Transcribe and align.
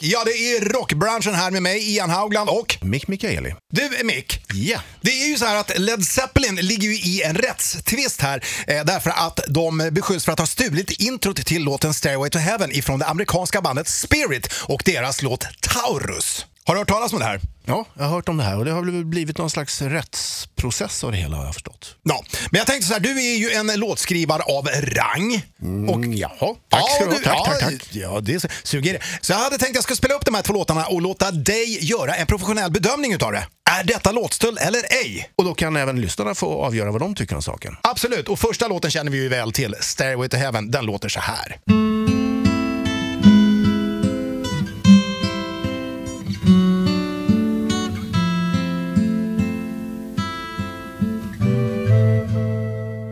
Ja, 0.00 0.24
det 0.24 0.30
är 0.30 0.60
rockbranschen 0.60 1.34
här 1.34 1.50
med 1.50 1.62
mig, 1.62 1.94
Ian 1.94 2.10
Haugland 2.10 2.50
och... 2.50 2.78
Mick 2.82 3.08
Mikaeli. 3.08 3.54
Du, 3.72 4.04
Mick. 4.04 4.40
Ja. 4.54 4.80
Det 5.00 5.10
är 5.10 5.28
ju 5.28 5.36
så 5.36 5.44
här 5.44 5.56
att 5.56 5.78
Led 5.78 6.04
Zeppelin 6.04 6.54
ligger 6.54 6.88
ju 6.88 6.94
i 6.94 7.22
en 7.22 7.34
rättstvist 7.34 8.20
här 8.20 8.44
eh, 8.66 8.84
därför 8.84 9.10
att 9.10 9.40
de 9.48 9.88
beskylls 9.92 10.24
för 10.24 10.32
att 10.32 10.38
ha 10.38 10.46
stulit 10.46 10.90
introt 10.90 11.46
till 11.46 11.64
låten 11.64 11.94
Stairway 11.94 12.30
to 12.30 12.38
Heaven 12.38 12.72
ifrån 12.72 12.98
det 12.98 13.06
amerikanska 13.06 13.60
bandet 13.60 13.88
Spirit 13.88 14.52
och 14.52 14.82
deras 14.84 15.22
låt 15.22 15.46
Taurus. 15.60 16.46
Har 16.68 16.74
du 16.74 16.80
hört 16.80 16.88
talas 16.88 17.12
om 17.12 17.18
det 17.18 17.24
här? 17.24 17.40
Ja, 17.64 17.84
jag 17.94 18.04
har 18.04 18.10
hört 18.10 18.28
om 18.28 18.36
det 18.36 18.42
här 18.42 18.58
och 18.58 18.64
det 18.64 18.70
har 18.70 19.04
blivit 19.04 19.38
någon 19.38 19.50
slags 19.50 19.82
rättsprocess 19.82 21.04
av 21.04 21.12
det 21.12 21.18
hela 21.18 21.36
har 21.36 21.44
jag 21.44 21.54
förstått. 21.54 21.94
Ja, 22.02 22.24
men 22.50 22.58
jag 22.58 22.66
tänkte 22.66 22.86
så 22.86 22.92
här, 22.92 23.00
du 23.00 23.10
är 23.10 23.36
ju 23.36 23.50
en 23.50 23.80
låtskrivare 23.80 24.42
av 24.42 24.68
rang. 24.68 25.42
Och, 25.88 26.04
jaha, 26.04 26.54
tack 26.68 26.90
ska 26.90 27.04
du 27.04 27.10
ha. 27.10 27.18
Tack, 27.18 27.26
ja, 27.26 27.44
tack, 27.44 27.60
tack. 27.60 27.88
Ja, 27.90 28.20
det 28.20 28.46
suger 28.62 28.92
det. 28.92 29.00
Så 29.20 29.32
jag 29.32 29.38
hade 29.38 29.58
tänkt 29.58 29.70
att 29.70 29.74
jag 29.74 29.82
skulle 29.82 29.96
spela 29.96 30.14
upp 30.14 30.24
de 30.24 30.34
här 30.34 30.42
två 30.42 30.52
låtarna 30.52 30.86
och 30.86 31.02
låta 31.02 31.30
dig 31.30 31.84
göra 31.84 32.14
en 32.14 32.26
professionell 32.26 32.70
bedömning 32.70 33.12
utav 33.12 33.32
det. 33.32 33.46
Är 33.70 33.84
detta 33.84 34.12
låtstöld 34.12 34.58
eller 34.60 34.80
ej? 35.04 35.30
Och 35.36 35.44
då 35.44 35.54
kan 35.54 35.76
även 35.76 36.00
lyssnarna 36.00 36.34
få 36.34 36.62
avgöra 36.62 36.90
vad 36.90 37.00
de 37.00 37.14
tycker 37.14 37.36
om 37.36 37.42
saken. 37.42 37.76
Absolut, 37.82 38.28
och 38.28 38.38
första 38.38 38.68
låten 38.68 38.90
känner 38.90 39.12
vi 39.12 39.18
ju 39.18 39.28
väl 39.28 39.52
till, 39.52 39.74
Stairway 39.80 40.28
to 40.28 40.36
Heaven. 40.36 40.70
Den 40.70 40.86
låter 40.86 41.08
så 41.08 41.20
här. 41.20 41.56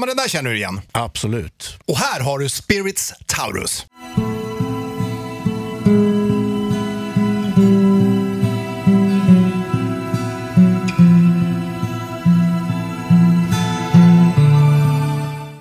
Men 0.00 0.06
den 0.08 0.16
där 0.16 0.28
känner 0.28 0.50
du 0.50 0.56
igen. 0.56 0.80
Absolut. 0.92 1.76
Och 1.86 1.98
här 1.98 2.20
har 2.20 2.38
du 2.38 2.48
Spirits 2.48 3.12
Taurus. 3.26 3.86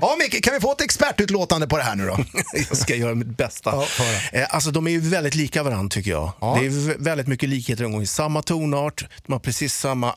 Ja, 0.00 0.16
Micke, 0.18 0.44
kan 0.44 0.54
vi 0.54 0.60
få 0.60 0.72
ett 0.72 0.80
expertutlåtande 0.80 1.66
på 1.66 1.76
det 1.76 1.82
här 1.82 1.94
nu 1.96 2.06
då? 2.06 2.18
jag 2.68 2.76
ska 2.76 2.94
göra 2.94 3.14
mitt 3.14 3.36
bästa. 3.36 3.70
Ja, 3.74 3.84
eh, 4.32 4.46
alltså, 4.50 4.70
de 4.70 4.86
är 4.86 4.90
ju 4.90 5.00
väldigt 5.00 5.34
lika 5.34 5.62
varandra 5.62 5.88
tycker 5.90 6.10
jag. 6.10 6.32
Ja. 6.40 6.56
Det 6.60 6.66
är 6.66 6.70
vä- 6.70 6.96
väldigt 6.98 7.26
mycket 7.26 7.48
likheter. 7.48 7.82
De 7.82 7.92
går 7.92 8.02
i 8.02 8.06
samma 8.06 8.42
tonart, 8.42 9.04
de 9.26 9.32
har 9.32 9.40
precis 9.40 9.74
samma 9.74 10.14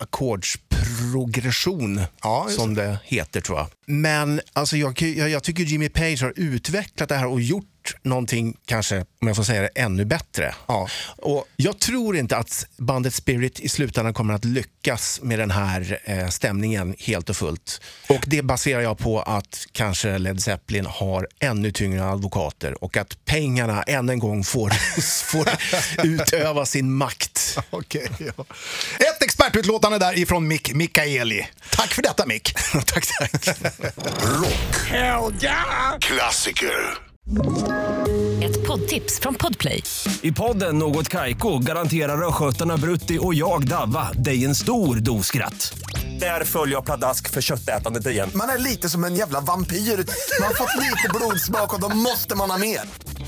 ackordsprogression 0.88 2.02
Ja, 2.22 2.48
som 2.50 2.74
det 2.74 3.00
heter 3.04 3.42
tror 3.42 3.58
jag. 3.58 3.68
Men 3.86 4.42
alltså, 4.54 4.78
jag, 4.78 5.02
jag, 5.02 5.30
jag 5.30 5.44
tycker 5.44 5.64
Jimmy 5.64 5.90
Page 5.90 6.22
har 6.22 6.34
utvecklat 6.36 7.10
det 7.10 7.16
här 7.16 7.28
och 7.28 7.42
gjort 7.42 7.66
någonting, 8.04 8.58
kanske, 8.66 9.06
om 9.22 9.28
jag 9.28 9.36
får 9.36 9.44
säga 9.44 9.62
det, 9.62 9.68
ännu 9.68 10.06
bättre. 10.06 10.56
Ja. 10.68 10.88
Och 11.18 11.48
jag 11.56 11.80
tror 11.80 12.18
inte 12.18 12.38
att 12.38 12.66
bandet 12.78 13.14
Spirit 13.14 13.60
i 13.60 13.70
slutändan 13.70 14.14
kommer 14.14 14.34
att 14.34 14.46
lyckas 14.46 15.20
med 15.24 15.40
den 15.40 15.52
här 15.52 16.00
eh, 16.04 16.28
stämningen 16.30 16.96
helt 17.00 17.30
och 17.30 17.38
fullt. 17.38 17.82
Och 18.10 18.24
det 18.28 18.42
baserar 18.42 18.82
jag 18.82 18.98
på 18.98 19.22
att 19.22 19.66
kanske 19.72 20.18
Led 20.18 20.42
Zeppelin 20.42 20.86
har 20.86 21.28
ännu 21.40 21.72
tyngre 21.72 22.06
advokater 22.06 22.84
och 22.84 22.98
att 22.98 23.26
pengarna 23.26 23.84
än 23.84 24.10
en 24.10 24.20
gång 24.20 24.44
får, 24.44 24.70
får 25.32 25.50
utöva 26.04 26.66
sin 26.66 26.94
makt. 26.94 27.37
Okej, 27.70 28.12
ja. 28.20 28.46
Ett 29.00 29.24
expertutlåtande 29.24 29.98
där 30.00 30.20
ifrån 30.20 30.48
Mick 30.48 30.74
Mikaeli. 30.74 31.48
Tack 31.72 31.94
för 31.94 32.02
detta 32.02 32.26
Mick. 32.26 32.54
tack, 32.86 33.08
tack. 33.20 33.58
Klassiker. 36.00 36.98
Ett 38.44 38.68
poddtips 38.68 39.20
från 39.20 39.36
Podplay. 39.36 39.84
I 40.22 40.32
podden 40.32 40.78
Något 40.78 41.10
Kaiko 41.10 41.60
garanterar 41.60 42.28
östgötarna 42.28 42.78
Brutti 42.78 43.20
och 43.22 43.34
jag, 43.34 43.68
Davva, 43.68 44.12
dig 44.14 44.46
en 44.46 44.56
stor 44.56 44.96
dos 44.96 45.28
skratt. 45.28 45.80
Där 46.20 46.44
följer 46.44 46.76
jag 46.76 46.86
pladask 46.86 47.30
för 47.30 47.42
köttätandet 47.42 48.08
igen. 48.08 48.32
Man 48.36 48.50
är 48.50 48.58
lite 48.58 48.90
som 48.90 49.04
en 49.04 49.16
jävla 49.16 49.42
vampyr. 49.42 49.78
Man 50.40 50.48
har 50.48 50.54
fått 50.54 50.76
lite 50.84 51.10
blodsmak 51.14 51.74
och 51.74 51.82
då 51.82 51.90
måste 51.96 52.36
man 52.36 52.52
ha 52.52 52.58
mer. 52.58 52.82